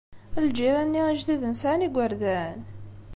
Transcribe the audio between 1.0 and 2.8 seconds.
ijdiden sɛan igerdan?